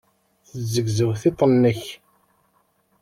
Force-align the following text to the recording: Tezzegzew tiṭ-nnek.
Tezzegzew 0.47 1.11
tiṭ-nnek. 1.21 1.83